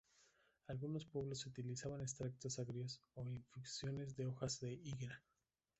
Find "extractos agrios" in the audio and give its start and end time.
2.01-3.03